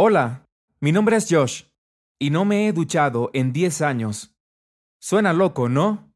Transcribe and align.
Hola, 0.00 0.46
mi 0.80 0.92
nombre 0.92 1.16
es 1.16 1.26
Josh 1.28 1.64
y 2.20 2.30
no 2.30 2.44
me 2.44 2.68
he 2.68 2.72
duchado 2.72 3.30
en 3.32 3.52
10 3.52 3.82
años. 3.82 4.32
Suena 5.00 5.32
loco, 5.32 5.68
¿no? 5.68 6.14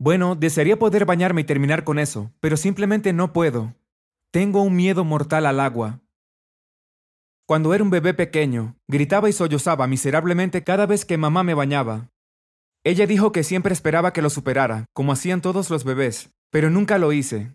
Bueno, 0.00 0.34
desearía 0.34 0.80
poder 0.80 1.04
bañarme 1.04 1.42
y 1.42 1.44
terminar 1.44 1.84
con 1.84 2.00
eso, 2.00 2.32
pero 2.40 2.56
simplemente 2.56 3.12
no 3.12 3.32
puedo. 3.32 3.76
Tengo 4.32 4.62
un 4.62 4.74
miedo 4.74 5.04
mortal 5.04 5.46
al 5.46 5.60
agua. 5.60 6.00
Cuando 7.46 7.72
era 7.72 7.84
un 7.84 7.90
bebé 7.90 8.14
pequeño, 8.14 8.74
gritaba 8.88 9.28
y 9.28 9.32
sollozaba 9.32 9.86
miserablemente 9.86 10.64
cada 10.64 10.84
vez 10.86 11.04
que 11.04 11.16
mamá 11.16 11.44
me 11.44 11.54
bañaba. 11.54 12.10
Ella 12.82 13.06
dijo 13.06 13.30
que 13.30 13.44
siempre 13.44 13.74
esperaba 13.74 14.12
que 14.12 14.22
lo 14.22 14.28
superara, 14.28 14.86
como 14.92 15.12
hacían 15.12 15.40
todos 15.40 15.70
los 15.70 15.84
bebés, 15.84 16.34
pero 16.50 16.68
nunca 16.68 16.98
lo 16.98 17.12
hice. 17.12 17.54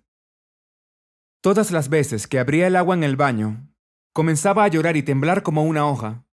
Todas 1.41 1.71
las 1.71 1.89
veces 1.89 2.27
que 2.27 2.39
abría 2.39 2.67
el 2.67 2.77
agua 2.77 2.95
en 2.95 3.03
el 3.03 3.17
baño, 3.17 3.68
comenzaba 4.13 4.63
a 4.63 4.67
llorar 4.67 4.97
y 4.97 5.03
temblar 5.03 5.43
como 5.43 5.63
una 5.63 5.85
hoja. 5.87 6.25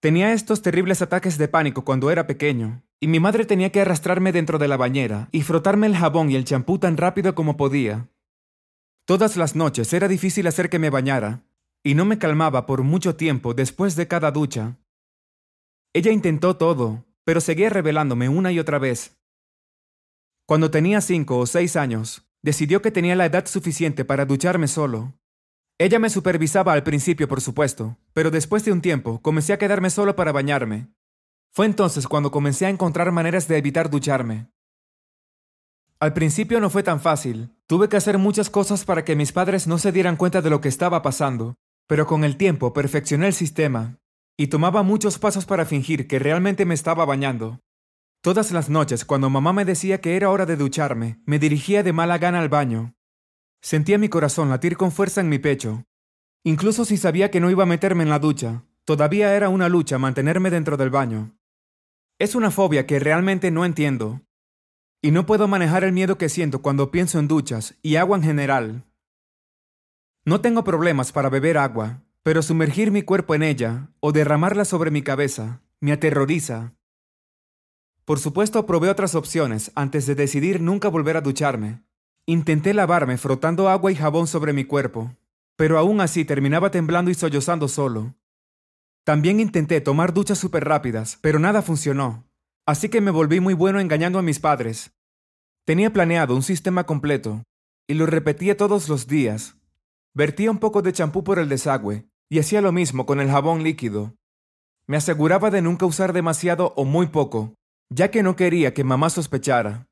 Tenía 0.00 0.32
estos 0.32 0.62
terribles 0.62 1.02
ataques 1.02 1.38
de 1.38 1.48
pánico 1.48 1.84
cuando 1.84 2.10
era 2.10 2.26
pequeño, 2.26 2.82
y 3.00 3.08
mi 3.08 3.20
madre 3.20 3.44
tenía 3.44 3.70
que 3.70 3.80
arrastrarme 3.80 4.32
dentro 4.32 4.58
de 4.58 4.68
la 4.68 4.76
bañera 4.76 5.28
y 5.32 5.42
frotarme 5.42 5.86
el 5.86 5.96
jabón 5.96 6.30
y 6.30 6.36
el 6.36 6.44
champú 6.44 6.78
tan 6.78 6.96
rápido 6.96 7.34
como 7.34 7.56
podía. 7.56 8.08
Todas 9.04 9.36
las 9.36 9.56
noches 9.56 9.92
era 9.92 10.06
difícil 10.06 10.46
hacer 10.46 10.70
que 10.70 10.78
me 10.78 10.90
bañara, 10.90 11.42
y 11.82 11.94
no 11.94 12.04
me 12.04 12.18
calmaba 12.18 12.66
por 12.66 12.82
mucho 12.82 13.16
tiempo 13.16 13.54
después 13.54 13.96
de 13.96 14.06
cada 14.06 14.30
ducha. 14.30 14.76
Ella 15.92 16.12
intentó 16.12 16.56
todo, 16.56 17.06
pero 17.24 17.40
seguía 17.40 17.70
revelándome 17.70 18.28
una 18.28 18.52
y 18.52 18.58
otra 18.58 18.78
vez. 18.78 19.16
Cuando 20.46 20.70
tenía 20.70 21.00
cinco 21.00 21.38
o 21.38 21.46
seis 21.46 21.76
años, 21.76 22.26
decidió 22.42 22.82
que 22.82 22.90
tenía 22.90 23.16
la 23.16 23.26
edad 23.26 23.46
suficiente 23.46 24.04
para 24.04 24.26
ducharme 24.26 24.68
solo, 24.68 25.14
ella 25.80 26.00
me 26.00 26.10
supervisaba 26.10 26.72
al 26.72 26.82
principio, 26.82 27.28
por 27.28 27.40
supuesto, 27.40 27.98
pero 28.12 28.32
después 28.32 28.64
de 28.64 28.72
un 28.72 28.80
tiempo 28.80 29.22
comencé 29.22 29.52
a 29.52 29.58
quedarme 29.58 29.90
solo 29.90 30.16
para 30.16 30.32
bañarme. 30.32 30.88
Fue 31.52 31.66
entonces 31.66 32.08
cuando 32.08 32.32
comencé 32.32 32.66
a 32.66 32.70
encontrar 32.70 33.12
maneras 33.12 33.46
de 33.46 33.58
evitar 33.58 33.88
ducharme. 33.88 34.50
Al 36.00 36.12
principio 36.14 36.60
no 36.60 36.68
fue 36.68 36.82
tan 36.82 37.00
fácil. 37.00 37.56
Tuve 37.66 37.88
que 37.88 37.96
hacer 37.96 38.18
muchas 38.18 38.50
cosas 38.50 38.84
para 38.84 39.04
que 39.04 39.14
mis 39.14 39.32
padres 39.32 39.68
no 39.68 39.78
se 39.78 39.92
dieran 39.92 40.16
cuenta 40.16 40.42
de 40.42 40.50
lo 40.50 40.60
que 40.60 40.68
estaba 40.68 41.00
pasando, 41.00 41.54
pero 41.86 42.06
con 42.06 42.24
el 42.24 42.36
tiempo 42.36 42.72
perfeccioné 42.72 43.28
el 43.28 43.34
sistema 43.34 43.98
y 44.36 44.48
tomaba 44.48 44.82
muchos 44.82 45.18
pasos 45.18 45.46
para 45.46 45.64
fingir 45.64 46.06
que 46.06 46.18
realmente 46.18 46.64
me 46.64 46.74
estaba 46.74 47.04
bañando. 47.04 47.60
Todas 48.20 48.50
las 48.52 48.68
noches, 48.68 49.04
cuando 49.04 49.30
mamá 49.30 49.52
me 49.52 49.64
decía 49.64 50.00
que 50.00 50.16
era 50.16 50.30
hora 50.30 50.46
de 50.46 50.56
ducharme, 50.56 51.20
me 51.24 51.38
dirigía 51.38 51.82
de 51.82 51.92
mala 51.92 52.18
gana 52.18 52.40
al 52.40 52.48
baño, 52.48 52.94
Sentía 53.60 53.98
mi 53.98 54.08
corazón 54.08 54.48
latir 54.48 54.76
con 54.76 54.92
fuerza 54.92 55.20
en 55.20 55.28
mi 55.28 55.38
pecho. 55.38 55.84
Incluso 56.44 56.84
si 56.84 56.96
sabía 56.96 57.30
que 57.30 57.40
no 57.40 57.50
iba 57.50 57.64
a 57.64 57.66
meterme 57.66 58.04
en 58.04 58.10
la 58.10 58.18
ducha, 58.18 58.64
todavía 58.84 59.34
era 59.34 59.48
una 59.48 59.68
lucha 59.68 59.98
mantenerme 59.98 60.50
dentro 60.50 60.76
del 60.76 60.90
baño. 60.90 61.36
Es 62.18 62.34
una 62.34 62.50
fobia 62.50 62.86
que 62.86 62.98
realmente 62.98 63.50
no 63.50 63.64
entiendo. 63.64 64.22
Y 65.02 65.10
no 65.10 65.26
puedo 65.26 65.46
manejar 65.48 65.84
el 65.84 65.92
miedo 65.92 66.18
que 66.18 66.28
siento 66.28 66.62
cuando 66.62 66.90
pienso 66.90 67.18
en 67.18 67.28
duchas 67.28 67.76
y 67.82 67.96
agua 67.96 68.16
en 68.16 68.24
general. 68.24 68.84
No 70.24 70.40
tengo 70.40 70.64
problemas 70.64 71.12
para 71.12 71.28
beber 71.28 71.58
agua, 71.58 72.02
pero 72.22 72.42
sumergir 72.42 72.90
mi 72.90 73.02
cuerpo 73.02 73.34
en 73.34 73.42
ella 73.42 73.90
o 74.00 74.12
derramarla 74.12 74.64
sobre 74.64 74.90
mi 74.90 75.02
cabeza 75.02 75.62
me 75.80 75.92
aterroriza. 75.92 76.74
Por 78.04 78.18
supuesto, 78.18 78.66
probé 78.66 78.88
otras 78.88 79.14
opciones 79.14 79.70
antes 79.74 80.06
de 80.06 80.14
decidir 80.14 80.60
nunca 80.60 80.88
volver 80.88 81.16
a 81.16 81.20
ducharme, 81.20 81.82
Intenté 82.30 82.74
lavarme 82.74 83.16
frotando 83.16 83.70
agua 83.70 83.90
y 83.90 83.94
jabón 83.94 84.26
sobre 84.26 84.52
mi 84.52 84.66
cuerpo, 84.66 85.16
pero 85.56 85.78
aún 85.78 86.02
así 86.02 86.26
terminaba 86.26 86.70
temblando 86.70 87.10
y 87.10 87.14
sollozando 87.14 87.68
solo. 87.68 88.16
También 89.02 89.40
intenté 89.40 89.80
tomar 89.80 90.12
duchas 90.12 90.36
súper 90.36 90.66
rápidas, 90.66 91.18
pero 91.22 91.38
nada 91.38 91.62
funcionó, 91.62 92.28
así 92.66 92.90
que 92.90 93.00
me 93.00 93.10
volví 93.10 93.40
muy 93.40 93.54
bueno 93.54 93.80
engañando 93.80 94.18
a 94.18 94.22
mis 94.22 94.40
padres. 94.40 94.92
Tenía 95.64 95.90
planeado 95.90 96.36
un 96.36 96.42
sistema 96.42 96.84
completo, 96.84 97.44
y 97.86 97.94
lo 97.94 98.04
repetía 98.04 98.58
todos 98.58 98.90
los 98.90 99.06
días. 99.06 99.56
Vertía 100.12 100.50
un 100.50 100.58
poco 100.58 100.82
de 100.82 100.92
champú 100.92 101.24
por 101.24 101.38
el 101.38 101.48
desagüe, 101.48 102.10
y 102.28 102.40
hacía 102.40 102.60
lo 102.60 102.72
mismo 102.72 103.06
con 103.06 103.20
el 103.20 103.30
jabón 103.30 103.62
líquido. 103.62 104.16
Me 104.86 104.98
aseguraba 104.98 105.50
de 105.50 105.62
nunca 105.62 105.86
usar 105.86 106.12
demasiado 106.12 106.74
o 106.76 106.84
muy 106.84 107.06
poco, 107.06 107.54
ya 107.88 108.10
que 108.10 108.22
no 108.22 108.36
quería 108.36 108.74
que 108.74 108.84
mamá 108.84 109.08
sospechara. 109.08 109.87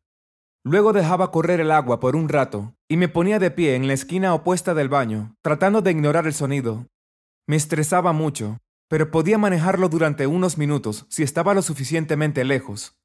Luego 0.66 0.92
dejaba 0.92 1.30
correr 1.30 1.60
el 1.60 1.70
agua 1.70 2.00
por 2.00 2.16
un 2.16 2.28
rato 2.28 2.74
y 2.88 2.96
me 2.96 3.08
ponía 3.08 3.38
de 3.38 3.52
pie 3.52 3.76
en 3.76 3.86
la 3.86 3.92
esquina 3.92 4.34
opuesta 4.34 4.74
del 4.74 4.88
baño, 4.88 5.36
tratando 5.40 5.80
de 5.80 5.92
ignorar 5.92 6.26
el 6.26 6.34
sonido. 6.34 6.88
Me 7.46 7.54
estresaba 7.54 8.12
mucho, 8.12 8.58
pero 8.88 9.12
podía 9.12 9.38
manejarlo 9.38 9.88
durante 9.88 10.26
unos 10.26 10.58
minutos 10.58 11.06
si 11.08 11.22
estaba 11.22 11.54
lo 11.54 11.62
suficientemente 11.62 12.44
lejos. 12.44 12.98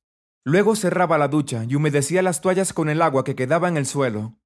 Luego 0.44 0.75
cerraba 0.75 1.19
la 1.19 1.27
ducha 1.27 1.63
y 1.69 1.75
humedecía 1.75 2.23
las 2.23 2.41
toallas 2.41 2.73
con 2.73 2.89
el 2.89 2.99
agua 2.99 3.23
que 3.23 3.35
quedaba 3.35 3.67
en 3.67 3.78
el 3.78 3.85
suelo. 3.85 4.39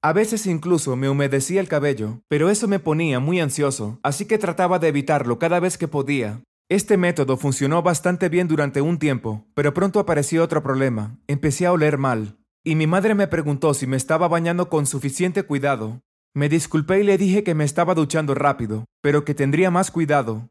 A 0.00 0.12
veces 0.12 0.46
incluso 0.46 0.94
me 0.94 1.08
humedecía 1.08 1.60
el 1.60 1.66
cabello, 1.66 2.20
pero 2.28 2.50
eso 2.50 2.68
me 2.68 2.78
ponía 2.78 3.18
muy 3.18 3.40
ansioso, 3.40 3.98
así 4.04 4.26
que 4.26 4.38
trataba 4.38 4.78
de 4.78 4.86
evitarlo 4.86 5.40
cada 5.40 5.58
vez 5.58 5.76
que 5.76 5.88
podía, 5.88 6.44
este 6.74 6.96
método 6.96 7.36
funcionó 7.36 7.82
bastante 7.82 8.28
bien 8.30 8.48
durante 8.48 8.80
un 8.80 8.98
tiempo, 8.98 9.44
pero 9.54 9.74
pronto 9.74 10.00
apareció 10.00 10.42
otro 10.42 10.62
problema. 10.62 11.18
Empecé 11.26 11.66
a 11.66 11.72
oler 11.72 11.98
mal, 11.98 12.38
y 12.64 12.76
mi 12.76 12.86
madre 12.86 13.14
me 13.14 13.26
preguntó 13.26 13.74
si 13.74 13.86
me 13.86 13.96
estaba 13.96 14.26
bañando 14.26 14.70
con 14.70 14.86
suficiente 14.86 15.42
cuidado. 15.42 16.00
Me 16.32 16.48
disculpé 16.48 17.00
y 17.00 17.02
le 17.02 17.18
dije 17.18 17.44
que 17.44 17.54
me 17.54 17.64
estaba 17.64 17.94
duchando 17.94 18.34
rápido, 18.34 18.86
pero 19.02 19.24
que 19.24 19.34
tendría 19.34 19.70
más 19.70 19.90
cuidado. 19.90 20.48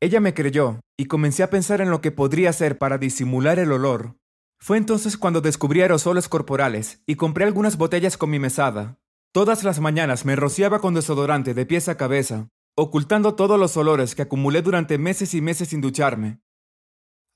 Ella 0.00 0.20
me 0.20 0.32
creyó, 0.32 0.80
y 0.96 1.04
comencé 1.04 1.42
a 1.42 1.50
pensar 1.50 1.80
en 1.82 1.90
lo 1.90 2.00
que 2.00 2.12
podría 2.12 2.48
hacer 2.50 2.78
para 2.78 2.96
disimular 2.96 3.58
el 3.58 3.72
olor. 3.72 4.14
Fue 4.58 4.78
entonces 4.78 5.18
cuando 5.18 5.40
descubrí 5.40 5.82
aerosoles 5.82 6.28
corporales 6.28 7.02
y 7.06 7.16
compré 7.16 7.44
algunas 7.44 7.76
botellas 7.76 8.16
con 8.16 8.30
mi 8.30 8.38
mesada. 8.38 8.98
Todas 9.32 9.64
las 9.64 9.80
mañanas 9.80 10.24
me 10.24 10.34
rociaba 10.34 10.80
con 10.80 10.94
desodorante 10.94 11.52
de 11.52 11.66
pies 11.66 11.88
a 11.90 11.96
cabeza, 11.96 12.48
ocultando 12.78 13.34
todos 13.34 13.58
los 13.58 13.76
olores 13.76 14.14
que 14.14 14.22
acumulé 14.22 14.62
durante 14.62 14.98
meses 14.98 15.34
y 15.34 15.40
meses 15.40 15.68
sin 15.70 15.80
ducharme. 15.80 16.38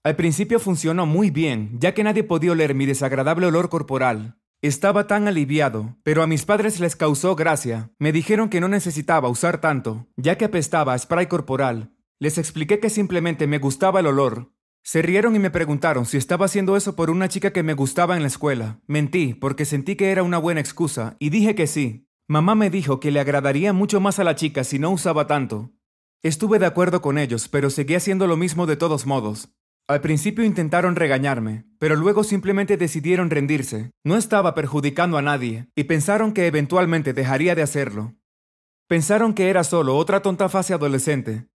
Al 0.04 0.14
principio 0.14 0.60
funcionó 0.60 1.04
muy 1.04 1.30
bien, 1.30 1.78
ya 1.80 1.94
que 1.94 2.04
nadie 2.04 2.22
podía 2.22 2.52
oler 2.52 2.76
mi 2.76 2.86
desagradable 2.86 3.46
olor 3.46 3.68
corporal. 3.68 4.38
Estaba 4.62 5.08
tan 5.08 5.26
aliviado, 5.26 5.96
pero 6.04 6.22
a 6.22 6.28
mis 6.28 6.44
padres 6.44 6.78
les 6.78 6.94
causó 6.94 7.34
gracia. 7.34 7.90
Me 7.98 8.12
dijeron 8.12 8.48
que 8.48 8.60
no 8.60 8.68
necesitaba 8.68 9.28
usar 9.28 9.60
tanto, 9.60 10.06
ya 10.16 10.38
que 10.38 10.44
apestaba 10.44 10.94
a 10.94 10.98
spray 10.98 11.26
corporal. 11.26 11.92
Les 12.20 12.38
expliqué 12.38 12.78
que 12.78 12.88
simplemente 12.88 13.48
me 13.48 13.58
gustaba 13.58 13.98
el 13.98 14.06
olor. 14.06 14.52
Se 14.84 15.02
rieron 15.02 15.34
y 15.34 15.40
me 15.40 15.50
preguntaron 15.50 16.06
si 16.06 16.18
estaba 16.18 16.46
haciendo 16.46 16.76
eso 16.76 16.94
por 16.94 17.10
una 17.10 17.28
chica 17.28 17.52
que 17.52 17.64
me 17.64 17.74
gustaba 17.74 18.14
en 18.14 18.22
la 18.22 18.28
escuela. 18.28 18.80
Mentí, 18.86 19.34
porque 19.34 19.64
sentí 19.64 19.96
que 19.96 20.12
era 20.12 20.22
una 20.22 20.38
buena 20.38 20.60
excusa, 20.60 21.16
y 21.18 21.30
dije 21.30 21.56
que 21.56 21.66
sí. 21.66 22.06
Mamá 22.28 22.54
me 22.54 22.70
dijo 22.70 23.00
que 23.00 23.10
le 23.10 23.20
agradaría 23.20 23.72
mucho 23.72 24.00
más 24.00 24.18
a 24.18 24.24
la 24.24 24.34
chica 24.34 24.64
si 24.64 24.78
no 24.78 24.90
usaba 24.90 25.26
tanto. 25.26 25.72
Estuve 26.22 26.58
de 26.58 26.66
acuerdo 26.66 27.02
con 27.02 27.18
ellos, 27.18 27.48
pero 27.48 27.68
seguí 27.68 27.94
haciendo 27.94 28.26
lo 28.26 28.36
mismo 28.36 28.66
de 28.66 28.76
todos 28.76 29.06
modos. 29.06 29.50
Al 29.88 30.00
principio 30.00 30.44
intentaron 30.44 30.94
regañarme, 30.94 31.66
pero 31.78 31.96
luego 31.96 32.22
simplemente 32.22 32.76
decidieron 32.76 33.28
rendirse. 33.28 33.90
No 34.04 34.16
estaba 34.16 34.54
perjudicando 34.54 35.18
a 35.18 35.22
nadie, 35.22 35.68
y 35.74 35.84
pensaron 35.84 36.32
que 36.32 36.46
eventualmente 36.46 37.12
dejaría 37.12 37.54
de 37.54 37.62
hacerlo. 37.62 38.14
Pensaron 38.86 39.34
que 39.34 39.50
era 39.50 39.64
solo 39.64 39.96
otra 39.96 40.22
tonta 40.22 40.48
fase 40.48 40.74
adolescente. 40.74 41.48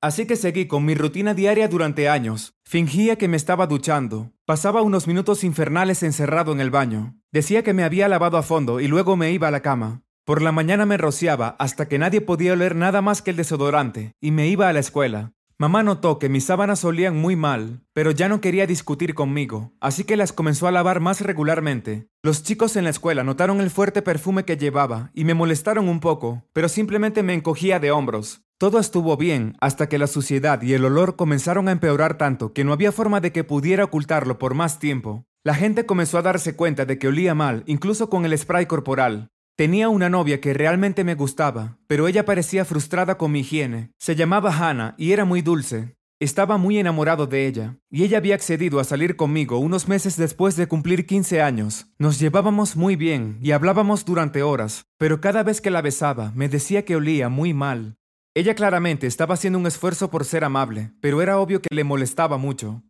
Así 0.00 0.26
que 0.26 0.36
seguí 0.36 0.66
con 0.66 0.84
mi 0.84 0.94
rutina 0.94 1.34
diaria 1.34 1.66
durante 1.68 2.08
años. 2.08 2.54
Fingía 2.64 3.16
que 3.16 3.28
me 3.28 3.36
estaba 3.36 3.66
duchando. 3.66 4.32
Pasaba 4.44 4.82
unos 4.82 5.06
minutos 5.06 5.44
infernales 5.44 6.02
encerrado 6.02 6.52
en 6.52 6.60
el 6.60 6.70
baño. 6.70 7.16
Decía 7.32 7.62
que 7.62 7.72
me 7.72 7.84
había 7.84 8.08
lavado 8.08 8.36
a 8.36 8.42
fondo 8.42 8.80
y 8.80 8.86
luego 8.86 9.16
me 9.16 9.32
iba 9.32 9.48
a 9.48 9.50
la 9.50 9.60
cama. 9.60 10.03
Por 10.24 10.40
la 10.40 10.52
mañana 10.52 10.86
me 10.86 10.96
rociaba 10.96 11.54
hasta 11.58 11.86
que 11.86 11.98
nadie 11.98 12.22
podía 12.22 12.54
oler 12.54 12.74
nada 12.74 13.02
más 13.02 13.20
que 13.20 13.32
el 13.32 13.36
desodorante, 13.36 14.14
y 14.22 14.30
me 14.30 14.48
iba 14.48 14.68
a 14.68 14.72
la 14.72 14.80
escuela. 14.80 15.34
Mamá 15.58 15.82
notó 15.82 16.18
que 16.18 16.30
mis 16.30 16.46
sábanas 16.46 16.82
olían 16.86 17.14
muy 17.14 17.36
mal, 17.36 17.82
pero 17.92 18.10
ya 18.10 18.30
no 18.30 18.40
quería 18.40 18.66
discutir 18.66 19.14
conmigo, 19.14 19.74
así 19.80 20.04
que 20.04 20.16
las 20.16 20.32
comenzó 20.32 20.66
a 20.66 20.72
lavar 20.72 21.00
más 21.00 21.20
regularmente. 21.20 22.08
Los 22.22 22.42
chicos 22.42 22.76
en 22.76 22.84
la 22.84 22.90
escuela 22.90 23.22
notaron 23.22 23.60
el 23.60 23.68
fuerte 23.68 24.00
perfume 24.00 24.46
que 24.46 24.56
llevaba 24.56 25.10
y 25.12 25.24
me 25.24 25.34
molestaron 25.34 25.90
un 25.90 26.00
poco, 26.00 26.42
pero 26.54 26.70
simplemente 26.70 27.22
me 27.22 27.34
encogía 27.34 27.78
de 27.78 27.90
hombros. 27.90 28.46
Todo 28.56 28.78
estuvo 28.78 29.18
bien 29.18 29.56
hasta 29.60 29.90
que 29.90 29.98
la 29.98 30.06
suciedad 30.06 30.62
y 30.62 30.72
el 30.72 30.86
olor 30.86 31.16
comenzaron 31.16 31.68
a 31.68 31.72
empeorar 31.72 32.16
tanto 32.16 32.54
que 32.54 32.64
no 32.64 32.72
había 32.72 32.92
forma 32.92 33.20
de 33.20 33.30
que 33.30 33.44
pudiera 33.44 33.84
ocultarlo 33.84 34.38
por 34.38 34.54
más 34.54 34.78
tiempo. 34.78 35.26
La 35.44 35.54
gente 35.54 35.84
comenzó 35.84 36.16
a 36.16 36.22
darse 36.22 36.56
cuenta 36.56 36.86
de 36.86 36.98
que 36.98 37.08
olía 37.08 37.34
mal, 37.34 37.62
incluso 37.66 38.08
con 38.08 38.24
el 38.24 38.36
spray 38.38 38.64
corporal. 38.64 39.28
Tenía 39.56 39.88
una 39.88 40.10
novia 40.10 40.40
que 40.40 40.52
realmente 40.52 41.04
me 41.04 41.14
gustaba, 41.14 41.78
pero 41.86 42.08
ella 42.08 42.24
parecía 42.24 42.64
frustrada 42.64 43.16
con 43.16 43.30
mi 43.30 43.40
higiene. 43.40 43.92
Se 44.00 44.16
llamaba 44.16 44.50
Hannah 44.52 44.96
y 44.98 45.12
era 45.12 45.24
muy 45.24 45.42
dulce. 45.42 45.94
Estaba 46.18 46.58
muy 46.58 46.78
enamorado 46.78 47.28
de 47.28 47.46
ella, 47.46 47.76
y 47.88 48.02
ella 48.02 48.18
había 48.18 48.34
accedido 48.34 48.80
a 48.80 48.84
salir 48.84 49.14
conmigo 49.14 49.58
unos 49.58 49.86
meses 49.86 50.16
después 50.16 50.56
de 50.56 50.66
cumplir 50.66 51.06
15 51.06 51.40
años. 51.40 51.86
Nos 51.98 52.18
llevábamos 52.18 52.74
muy 52.74 52.96
bien 52.96 53.38
y 53.42 53.52
hablábamos 53.52 54.04
durante 54.04 54.42
horas, 54.42 54.86
pero 54.98 55.20
cada 55.20 55.44
vez 55.44 55.60
que 55.60 55.70
la 55.70 55.82
besaba 55.82 56.32
me 56.34 56.48
decía 56.48 56.84
que 56.84 56.96
olía 56.96 57.28
muy 57.28 57.54
mal. 57.54 57.94
Ella 58.34 58.56
claramente 58.56 59.06
estaba 59.06 59.34
haciendo 59.34 59.60
un 59.60 59.68
esfuerzo 59.68 60.10
por 60.10 60.24
ser 60.24 60.42
amable, 60.42 60.90
pero 61.00 61.22
era 61.22 61.38
obvio 61.38 61.62
que 61.62 61.72
le 61.72 61.84
molestaba 61.84 62.38
mucho. 62.38 62.82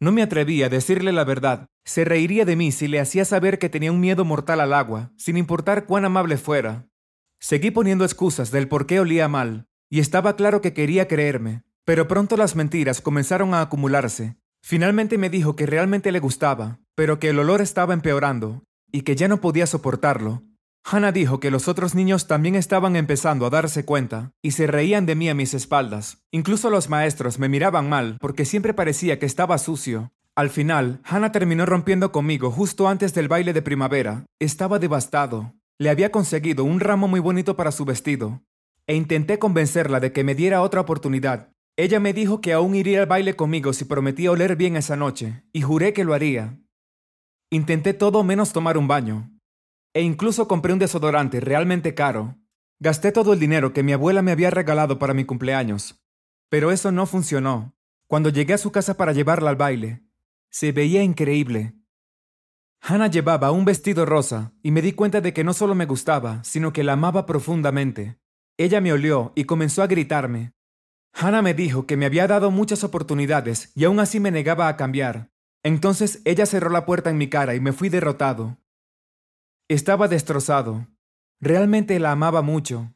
No 0.00 0.12
me 0.12 0.22
atreví 0.22 0.62
a 0.62 0.68
decirle 0.68 1.12
la 1.12 1.24
verdad. 1.24 1.66
Se 1.84 2.04
reiría 2.04 2.44
de 2.44 2.54
mí 2.54 2.70
si 2.70 2.86
le 2.86 3.00
hacía 3.00 3.24
saber 3.24 3.58
que 3.58 3.68
tenía 3.68 3.90
un 3.90 4.00
miedo 4.00 4.24
mortal 4.24 4.60
al 4.60 4.72
agua, 4.72 5.12
sin 5.16 5.36
importar 5.36 5.86
cuán 5.86 6.04
amable 6.04 6.36
fuera. 6.36 6.86
Seguí 7.40 7.70
poniendo 7.70 8.04
excusas 8.04 8.50
del 8.50 8.68
por 8.68 8.86
qué 8.86 9.00
olía 9.00 9.28
mal, 9.28 9.66
y 9.90 10.00
estaba 10.00 10.36
claro 10.36 10.60
que 10.60 10.72
quería 10.72 11.08
creerme, 11.08 11.62
pero 11.84 12.06
pronto 12.06 12.36
las 12.36 12.56
mentiras 12.56 13.00
comenzaron 13.00 13.54
a 13.54 13.60
acumularse. 13.60 14.36
Finalmente 14.62 15.18
me 15.18 15.30
dijo 15.30 15.56
que 15.56 15.66
realmente 15.66 16.12
le 16.12 16.20
gustaba, 16.20 16.78
pero 16.94 17.18
que 17.18 17.30
el 17.30 17.38
olor 17.38 17.60
estaba 17.60 17.94
empeorando, 17.94 18.64
y 18.92 19.02
que 19.02 19.16
ya 19.16 19.28
no 19.28 19.40
podía 19.40 19.66
soportarlo, 19.66 20.42
Hannah 20.84 21.12
dijo 21.12 21.38
que 21.38 21.50
los 21.50 21.68
otros 21.68 21.94
niños 21.94 22.26
también 22.26 22.54
estaban 22.54 22.96
empezando 22.96 23.44
a 23.44 23.50
darse 23.50 23.84
cuenta 23.84 24.32
y 24.42 24.52
se 24.52 24.66
reían 24.66 25.04
de 25.04 25.14
mí 25.14 25.28
a 25.28 25.34
mis 25.34 25.52
espaldas. 25.54 26.24
Incluso 26.30 26.70
los 26.70 26.88
maestros 26.88 27.38
me 27.38 27.48
miraban 27.48 27.88
mal 27.88 28.16
porque 28.20 28.44
siempre 28.44 28.72
parecía 28.72 29.18
que 29.18 29.26
estaba 29.26 29.58
sucio. 29.58 30.12
Al 30.34 30.50
final, 30.50 31.00
Hannah 31.04 31.32
terminó 31.32 31.66
rompiendo 31.66 32.12
conmigo 32.12 32.50
justo 32.50 32.88
antes 32.88 33.12
del 33.12 33.28
baile 33.28 33.52
de 33.52 33.60
primavera. 33.60 34.24
Estaba 34.38 34.78
devastado. 34.78 35.54
Le 35.78 35.90
había 35.90 36.10
conseguido 36.10 36.64
un 36.64 36.80
ramo 36.80 37.06
muy 37.08 37.20
bonito 37.20 37.56
para 37.56 37.72
su 37.72 37.84
vestido. 37.84 38.42
E 38.86 38.94
intenté 38.94 39.38
convencerla 39.38 40.00
de 40.00 40.12
que 40.12 40.24
me 40.24 40.34
diera 40.34 40.62
otra 40.62 40.80
oportunidad. 40.80 41.50
Ella 41.76 42.00
me 42.00 42.12
dijo 42.12 42.40
que 42.40 42.52
aún 42.52 42.74
iría 42.74 43.00
al 43.00 43.06
baile 43.06 43.36
conmigo 43.36 43.72
si 43.72 43.84
prometía 43.84 44.32
oler 44.32 44.56
bien 44.56 44.76
esa 44.76 44.96
noche, 44.96 45.44
y 45.52 45.62
juré 45.62 45.92
que 45.92 46.04
lo 46.04 46.14
haría. 46.14 46.58
Intenté 47.50 47.94
todo 47.94 48.24
menos 48.24 48.52
tomar 48.52 48.76
un 48.76 48.88
baño, 48.88 49.30
e 49.94 50.02
incluso 50.02 50.48
compré 50.48 50.72
un 50.72 50.78
desodorante 50.78 51.40
realmente 51.40 51.94
caro. 51.94 52.36
Gasté 52.80 53.12
todo 53.12 53.32
el 53.32 53.40
dinero 53.40 53.72
que 53.72 53.82
mi 53.82 53.92
abuela 53.92 54.22
me 54.22 54.32
había 54.32 54.50
regalado 54.50 54.98
para 54.98 55.14
mi 55.14 55.24
cumpleaños. 55.24 56.00
Pero 56.48 56.70
eso 56.70 56.92
no 56.92 57.06
funcionó. 57.06 57.74
Cuando 58.06 58.30
llegué 58.30 58.54
a 58.54 58.58
su 58.58 58.72
casa 58.72 58.96
para 58.96 59.12
llevarla 59.12 59.50
al 59.50 59.56
baile, 59.56 60.02
se 60.50 60.72
veía 60.72 61.02
increíble. 61.02 61.74
Hannah 62.80 63.08
llevaba 63.08 63.50
un 63.50 63.64
vestido 63.64 64.06
rosa 64.06 64.52
y 64.62 64.70
me 64.70 64.80
di 64.80 64.92
cuenta 64.92 65.20
de 65.20 65.32
que 65.32 65.44
no 65.44 65.52
solo 65.52 65.74
me 65.74 65.86
gustaba, 65.86 66.42
sino 66.44 66.72
que 66.72 66.84
la 66.84 66.94
amaba 66.94 67.26
profundamente. 67.26 68.18
Ella 68.56 68.80
me 68.80 68.92
olió 68.92 69.32
y 69.34 69.44
comenzó 69.44 69.82
a 69.82 69.86
gritarme. 69.86 70.52
Hannah 71.12 71.42
me 71.42 71.54
dijo 71.54 71.86
que 71.86 71.96
me 71.96 72.06
había 72.06 72.26
dado 72.26 72.50
muchas 72.50 72.84
oportunidades 72.84 73.72
y 73.74 73.84
aún 73.84 74.00
así 74.00 74.20
me 74.20 74.30
negaba 74.30 74.68
a 74.68 74.76
cambiar. 74.76 75.30
Entonces 75.62 76.22
ella 76.24 76.46
cerró 76.46 76.70
la 76.70 76.86
puerta 76.86 77.10
en 77.10 77.18
mi 77.18 77.28
cara 77.28 77.54
y 77.54 77.60
me 77.60 77.72
fui 77.72 77.88
derrotado. 77.88 78.58
Estaba 79.70 80.08
destrozado. 80.08 80.88
Realmente 81.40 81.98
la 81.98 82.12
amaba 82.12 82.40
mucho. 82.40 82.94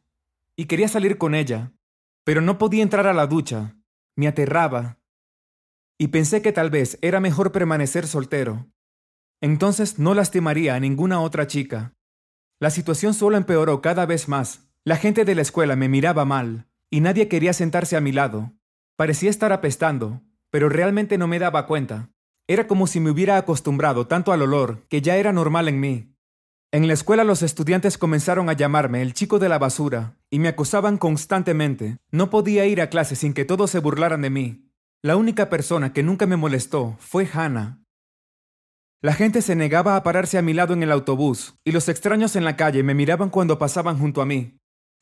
Y 0.57 0.65
quería 0.65 0.89
salir 0.89 1.19
con 1.19 1.35
ella. 1.35 1.75
Pero 2.25 2.41
no 2.41 2.57
podía 2.57 2.83
entrar 2.83 3.07
a 3.07 3.13
la 3.13 3.27
ducha. 3.27 3.77
Me 4.17 4.27
aterraba. 4.27 4.99
Y 5.99 6.09
pensé 6.09 6.41
que 6.41 6.51
tal 6.51 6.71
vez 6.71 6.99
era 7.03 7.21
mejor 7.21 7.53
permanecer 7.53 8.07
soltero. 8.07 8.71
Entonces 9.43 9.99
no 9.99 10.15
lastimaría 10.15 10.75
a 10.75 10.81
ninguna 10.81 11.21
otra 11.21 11.47
chica. 11.47 11.95
La 12.59 12.71
situación 12.71 13.13
solo 13.13 13.37
empeoró 13.37 13.83
cada 13.83 14.07
vez 14.07 14.27
más. 14.27 14.71
La 14.83 14.97
gente 14.97 15.27
de 15.27 15.35
la 15.35 15.43
escuela 15.43 15.77
me 15.77 15.91
miraba 15.91 16.25
mal, 16.25 16.69
y 16.89 17.01
nadie 17.01 17.29
quería 17.29 17.53
sentarse 17.53 17.97
a 17.97 18.01
mi 18.01 18.13
lado. 18.13 18.53
Parecía 18.97 19.29
estar 19.29 19.53
apestando, 19.53 20.23
pero 20.51 20.71
realmente 20.71 21.19
no 21.19 21.27
me 21.29 21.39
daba 21.39 21.67
cuenta. 21.67 22.11
Era 22.47 22.67
como 22.67 22.87
si 22.87 22.99
me 22.99 23.11
hubiera 23.11 23.37
acostumbrado 23.37 24.07
tanto 24.07 24.33
al 24.33 24.43
olor 24.43 24.87
que 24.89 25.03
ya 25.03 25.17
era 25.17 25.33
normal 25.33 25.69
en 25.69 25.79
mí. 25.79 26.12
En 26.75 26.87
la 26.87 26.95
escuela 26.95 27.23
los 27.23 27.43
estudiantes 27.43 27.99
comenzaron 27.99 28.49
a 28.49 28.55
llamarme 28.55 29.03
el 29.03 29.13
chico 29.13 29.39
de 29.39 29.51
la 29.51 29.59
basura 29.59 30.17
y 30.31 30.39
me 30.39 30.49
acusaban 30.49 30.97
constantemente. 30.97 31.99
No 32.11 32.31
podía 32.31 32.65
ir 32.65 32.81
a 32.81 32.89
clase 32.89 33.15
sin 33.15 33.35
que 33.35 33.45
todos 33.45 33.71
se 33.71 33.79
burlaran 33.79 34.23
de 34.23 34.31
mí. 34.31 34.71
La 35.03 35.17
única 35.17 35.51
persona 35.51 35.93
que 35.93 36.03
nunca 36.03 36.25
me 36.25 36.39
molestó 36.39 36.97
fue 36.99 37.29
Hannah. 37.31 37.83
La 39.03 39.13
gente 39.13 39.43
se 39.43 39.55
negaba 39.55 39.97
a 39.97 40.03
pararse 40.03 40.39
a 40.39 40.43
mi 40.43 40.55
lado 40.55 40.73
en 40.73 40.83
el 40.83 40.93
autobús 40.93 41.57
y 41.63 41.73
los 41.73 41.91
extraños 41.91 42.37
en 42.37 42.45
la 42.47 42.57
calle 42.57 42.83
me 42.83 42.95
miraban 42.95 43.29
cuando 43.29 43.59
pasaban 43.59 43.99
junto 43.99 44.23
a 44.23 44.27
mí. 44.27 44.57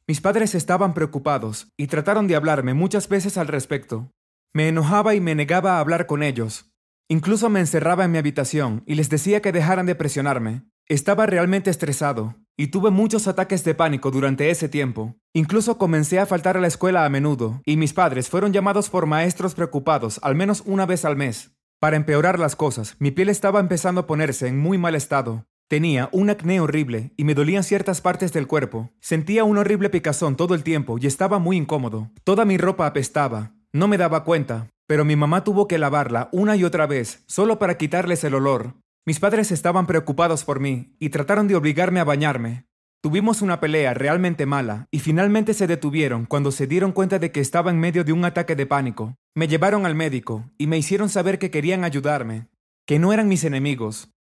Mis 0.09 0.21
padres 0.21 0.57
estaban 0.57 0.93
preocupados 0.93 1.69
y 1.77 1.87
trataron 1.87 2.27
de 2.27 2.35
hablarme 2.35 2.75
muchas 2.75 3.09
veces 3.09 3.39
al 3.39 3.47
respecto. 3.47 4.11
Me 4.53 4.67
enojaba 4.67 5.15
y 5.15 5.21
me 5.21 5.37
negaba 5.37 5.77
a 5.77 5.81
hablar 5.81 6.07
con 6.07 6.25
ellos. 6.25 6.73
Incluso 7.07 7.49
me 7.49 7.61
encerraba 7.61 8.07
en 8.07 8.11
mi 8.11 8.19
habitación 8.19 8.83
y 8.87 8.97
les 8.97 9.09
decía 9.09 9.41
que 9.41 9.53
dejaran 9.53 9.87
de 9.87 9.95
presionarme. 9.95 10.65
Estaba 10.91 11.25
realmente 11.25 11.71
estresado 11.71 12.35
y 12.57 12.73
tuve 12.73 12.91
muchos 12.91 13.29
ataques 13.29 13.63
de 13.63 13.77
pánico 13.77 14.11
durante 14.11 14.51
ese 14.51 14.69
tiempo. 14.69 15.15
Incluso 15.33 15.79
comencé 15.79 16.19
a 16.19 16.27
faltar 16.27 16.57
a 16.57 16.61
la 16.61 16.67
escuela 16.67 17.05
a 17.05 17.09
menudo 17.09 17.63
y 17.65 17.77
mis 17.77 17.93
padres 17.93 18.29
fueron 18.29 18.53
llamados 18.53 18.91
por 18.91 19.07
maestros 19.07 19.55
preocupados 19.55 20.19
al 20.21 20.35
menos 20.35 20.65
una 20.67 20.87
vez 20.87 21.05
al 21.05 21.15
mes. 21.15 21.53
Para 21.79 21.97
empeorar 21.97 22.41
las 22.41 22.57
cosas, 22.57 22.97
mi 22.99 23.13
piel 23.13 23.29
estaba 23.29 23.61
empezando 23.61 24.01
a 24.01 24.07
ponerse 24.09 24.49
en 24.49 24.59
muy 24.59 24.79
mal 24.79 24.97
estado. 24.97 25.47
Tenía 25.69 26.09
un 26.11 26.29
acné 26.29 26.59
horrible 26.59 27.13
y 27.17 27.23
me 27.23 27.37
dolían 27.37 27.63
ciertas 27.63 28.01
partes 28.01 28.33
del 28.33 28.49
cuerpo. 28.49 28.91
Sentía 28.99 29.45
un 29.45 29.59
horrible 29.59 29.91
picazón 29.91 30.35
todo 30.35 30.57
el 30.57 30.65
tiempo 30.65 30.99
y 31.01 31.07
estaba 31.07 31.39
muy 31.39 31.57
incómodo. 31.57 32.11
Toda 32.25 32.45
mi 32.45 32.59
ropa 32.59 32.89
apestaba. 32.89 33.53
No 33.73 33.87
me 33.87 33.97
daba 33.97 34.25
cuenta, 34.25 34.67
pero 34.89 35.05
mi 35.05 35.15
mamá 35.15 35.45
tuvo 35.45 35.69
que 35.69 35.79
lavarla 35.79 36.31
una 36.33 36.57
y 36.57 36.65
otra 36.65 36.89
vez, 36.89 37.23
solo 37.29 37.61
para 37.61 37.79
quitarles 37.79 38.25
el 38.25 38.35
olor. 38.35 38.75
Mis 39.11 39.19
padres 39.19 39.51
estaban 39.51 39.89
preocupados 39.89 40.45
por 40.45 40.61
mí 40.61 40.95
y 41.01 41.09
trataron 41.09 41.49
de 41.49 41.57
obligarme 41.57 41.99
a 41.99 42.05
bañarme. 42.05 42.69
Tuvimos 43.01 43.43
una 43.43 43.59
pelea 43.59 43.93
realmente 43.93 44.47
mala 44.47 44.87
y 44.93 45.01
finalmente 45.01 45.53
se 45.53 45.67
detuvieron 45.67 46.27
cuando 46.27 46.53
se 46.53 46.69
dieron 46.69 46.93
cuenta 46.93 47.19
de 47.19 47.33
que 47.33 47.41
estaba 47.41 47.73
en 47.73 47.81
medio 47.81 48.05
de 48.05 48.13
un 48.13 48.25
ataque 48.25 48.55
de 48.55 48.67
pánico. 48.67 49.17
Me 49.35 49.49
llevaron 49.49 49.85
al 49.85 49.97
médico 49.97 50.49
y 50.59 50.69
me 50.69 50.79
hicieron 50.79 51.09
saber 51.09 51.41
que 51.41 51.51
querían 51.51 51.83
ayudarme, 51.83 52.51
que 52.87 53.01
no 53.01 53.13
eran 53.13 53.27
mis 53.27 53.43
enemigos. 53.43 54.13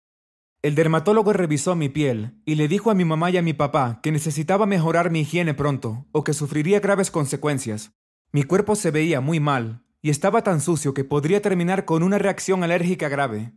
El 0.64 0.74
dermatólogo 0.74 1.34
revisó 1.34 1.76
mi 1.76 1.90
piel 1.90 2.42
y 2.44 2.56
le 2.56 2.68
dijo 2.68 2.90
a 2.90 2.96
mi 2.96 3.06
mamá 3.06 3.30
y 3.30 3.38
a 3.38 3.44
mi 3.44 3.54
papá 3.54 4.00
que 4.02 4.12
necesitaba 4.12 4.66
mejorar 4.66 5.12
mi 5.12 5.20
higiene 5.20 5.54
pronto 5.54 6.08
o 6.12 6.24
que 6.24 6.34
sufriría 6.34 6.80
graves 6.80 7.12
consecuencias. 7.12 7.92
Mi 8.32 8.42
cuerpo 8.42 8.76
se 8.76 8.90
veía 8.90 9.22
muy 9.22 9.40
mal 9.40 9.84
y 10.02 10.10
estaba 10.10 10.42
tan 10.42 10.60
sucio 10.60 10.96
que 10.96 11.04
podría 11.04 11.44
terminar 11.44 11.86
con 11.86 12.02
una 12.02 12.18
reacción 12.18 12.64
alérgica 12.64 13.08
grave 13.08 13.54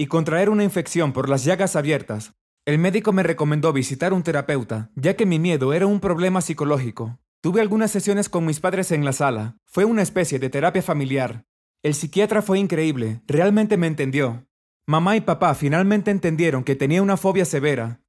y 0.00 0.06
contraer 0.06 0.48
una 0.48 0.64
infección 0.64 1.12
por 1.12 1.28
las 1.28 1.44
llagas 1.44 1.76
abiertas, 1.76 2.32
el 2.64 2.78
médico 2.78 3.12
me 3.12 3.22
recomendó 3.22 3.70
visitar 3.70 4.14
un 4.14 4.22
terapeuta, 4.22 4.90
ya 4.94 5.14
que 5.14 5.26
mi 5.26 5.38
miedo 5.38 5.74
era 5.74 5.86
un 5.86 6.00
problema 6.00 6.40
psicológico. 6.40 7.18
Tuve 7.42 7.60
algunas 7.60 7.90
sesiones 7.90 8.30
con 8.30 8.46
mis 8.46 8.60
padres 8.60 8.92
en 8.92 9.04
la 9.04 9.12
sala. 9.12 9.58
Fue 9.66 9.84
una 9.84 10.00
especie 10.00 10.38
de 10.38 10.48
terapia 10.48 10.80
familiar. 10.80 11.44
El 11.82 11.92
psiquiatra 11.94 12.40
fue 12.40 12.58
increíble, 12.58 13.20
realmente 13.26 13.76
me 13.76 13.88
entendió. 13.88 14.46
Mamá 14.86 15.16
y 15.16 15.20
papá 15.20 15.54
finalmente 15.54 16.10
entendieron 16.10 16.64
que 16.64 16.76
tenía 16.76 17.02
una 17.02 17.18
fobia 17.18 17.44
severa. 17.44 18.00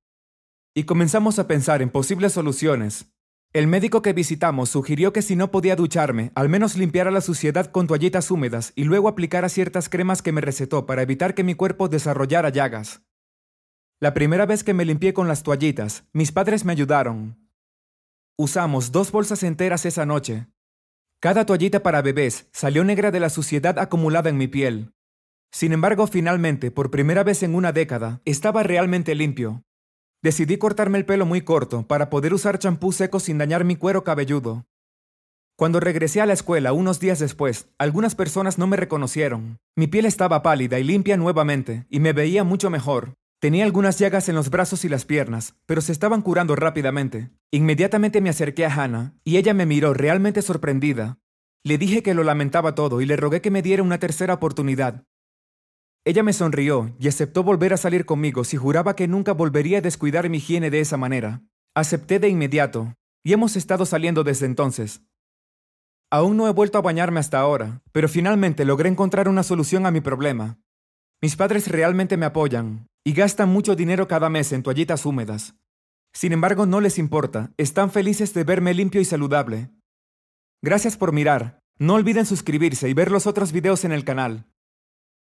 Y 0.74 0.86
comenzamos 0.86 1.40
a 1.40 1.48
pensar 1.48 1.82
en 1.82 1.90
posibles 1.90 2.32
soluciones. 2.32 3.12
El 3.54 3.68
médico 3.68 4.02
que 4.02 4.14
visitamos 4.14 4.70
sugirió 4.70 5.12
que 5.12 5.22
si 5.22 5.36
no 5.36 5.52
podía 5.52 5.76
ducharme, 5.76 6.32
al 6.36 6.48
menos 6.48 6.78
limpiara 6.78 7.12
la 7.12 7.20
suciedad 7.20 7.66
con 7.66 7.86
toallitas 7.86 8.32
húmedas 8.32 8.72
y 8.76 8.86
luego 8.86 9.10
aplicara 9.10 9.50
ciertas 9.50 9.90
cremas 9.90 10.22
que 10.22 10.32
me 10.32 10.40
recetó 10.40 10.86
para 10.86 11.02
evitar 11.02 11.36
que 11.36 11.44
mi 11.44 11.54
cuerpo 11.54 11.90
desarrollara 11.90 12.48
llagas. 12.48 13.02
La 14.00 14.14
primera 14.14 14.46
vez 14.46 14.64
que 14.64 14.74
me 14.74 14.86
limpié 14.86 15.14
con 15.14 15.28
las 15.28 15.44
toallitas, 15.44 16.06
mis 16.14 16.32
padres 16.32 16.64
me 16.64 16.72
ayudaron. 16.72 17.46
Usamos 18.38 18.94
dos 18.94 19.12
bolsas 19.12 19.44
enteras 19.44 19.86
esa 19.86 20.06
noche. 20.06 20.48
Cada 21.20 21.46
toallita 21.46 21.84
para 21.84 22.02
bebés 22.02 22.48
salió 22.54 22.86
negra 22.86 23.12
de 23.12 23.20
la 23.20 23.30
suciedad 23.30 23.80
acumulada 23.80 24.30
en 24.30 24.38
mi 24.38 24.48
piel. 24.48 24.94
Sin 25.52 25.74
embargo, 25.74 26.08
finalmente, 26.08 26.72
por 26.72 26.90
primera 26.90 27.26
vez 27.26 27.44
en 27.44 27.56
una 27.56 27.74
década, 27.74 28.22
estaba 28.24 28.64
realmente 28.64 29.14
limpio, 29.14 29.66
Decidí 30.24 30.58
cortarme 30.58 31.00
el 31.00 31.06
pelo 31.06 31.26
muy 31.26 31.42
corto 31.42 31.88
para 31.88 32.12
poder 32.12 32.34
usar 32.34 32.60
champú 32.60 32.92
seco 32.92 33.20
sin 33.20 33.40
dañar 33.40 33.64
mi 33.66 33.76
cuero 33.76 34.04
cabelludo. 34.04 34.68
Cuando 35.56 35.80
regresé 35.80 36.22
a 36.22 36.28
la 36.28 36.34
escuela 36.34 36.74
unos 36.74 37.00
días 37.00 37.18
después, 37.18 37.70
algunas 37.80 38.14
personas 38.14 38.60
no 38.60 38.68
me 38.68 38.78
reconocieron. 38.78 39.58
Mi 39.76 39.88
piel 39.88 40.06
estaba 40.06 40.44
pálida 40.44 40.78
y 40.78 40.84
limpia 40.84 41.18
nuevamente, 41.18 41.88
y 41.90 42.00
me 42.00 42.14
veía 42.14 42.44
mucho 42.44 42.70
mejor. 42.70 43.16
Tenía 43.40 43.66
algunas 43.66 43.98
llagas 43.98 44.30
en 44.30 44.36
los 44.36 44.52
brazos 44.52 44.86
y 44.86 44.90
las 44.90 45.06
piernas, 45.06 45.56
pero 45.66 45.82
se 45.82 45.92
estaban 45.92 46.22
curando 46.22 46.56
rápidamente. 46.56 47.32
Inmediatamente 47.50 48.22
me 48.22 48.30
acerqué 48.30 48.66
a 48.66 48.74
Hannah, 48.74 49.16
y 49.24 49.38
ella 49.38 49.56
me 49.56 49.66
miró 49.66 49.96
realmente 49.96 50.44
sorprendida. 50.44 51.18
Le 51.64 51.80
dije 51.80 52.04
que 52.04 52.14
lo 52.14 52.24
lamentaba 52.24 52.76
todo 52.76 53.02
y 53.02 53.08
le 53.08 53.18
rogué 53.18 53.42
que 53.42 53.52
me 53.52 53.64
diera 53.64 53.82
una 53.82 54.00
tercera 54.00 54.36
oportunidad, 54.36 55.04
ella 56.04 56.24
me 56.24 56.34
sonrió 56.34 56.96
y 57.00 57.08
aceptó 57.08 57.44
volver 57.44 57.74
a 57.74 57.78
salir 57.78 58.06
conmigo 58.06 58.44
si 58.44 58.58
juraba 58.58 58.96
que 58.96 59.08
nunca 59.08 59.34
volvería 59.34 59.78
a 59.78 59.82
descuidar 59.82 60.30
mi 60.30 60.38
higiene 60.38 60.72
de 60.72 60.80
esa 60.80 60.98
manera. 60.98 61.44
Acepté 61.76 62.18
de 62.18 62.28
inmediato, 62.28 62.96
y 63.24 63.34
hemos 63.34 63.56
estado 63.56 63.86
saliendo 63.86 64.24
desde 64.24 64.48
entonces. 64.48 65.04
Aún 66.10 66.38
no 66.38 66.48
he 66.48 66.52
vuelto 66.52 66.80
a 66.80 66.82
bañarme 66.82 67.20
hasta 67.20 67.40
ahora, 67.40 67.82
pero 67.92 68.10
finalmente 68.10 68.66
logré 68.66 68.90
encontrar 68.90 69.30
una 69.30 69.44
solución 69.44 69.86
a 69.86 69.92
mi 69.92 70.02
problema. 70.02 70.60
Mis 71.22 71.36
padres 71.36 71.68
realmente 71.68 72.18
me 72.18 72.26
apoyan, 72.26 72.88
y 73.06 73.14
gastan 73.14 73.50
mucho 73.50 73.76
dinero 73.76 74.08
cada 74.08 74.30
mes 74.30 74.52
en 74.54 74.64
toallitas 74.64 75.06
húmedas. 75.06 75.54
Sin 76.14 76.34
embargo, 76.34 76.66
no 76.66 76.82
les 76.82 76.98
importa, 76.98 77.52
están 77.58 77.92
felices 77.92 78.34
de 78.34 78.44
verme 78.44 78.74
limpio 78.74 79.00
y 79.00 79.06
saludable. 79.06 79.70
Gracias 80.64 80.98
por 80.98 81.12
mirar. 81.12 81.60
No 81.78 81.94
olviden 81.94 82.26
suscribirse 82.26 82.90
y 82.90 82.94
ver 82.94 83.12
los 83.12 83.28
otros 83.28 83.52
videos 83.52 83.86
en 83.86 83.92
el 83.92 84.04
canal. 84.04 84.46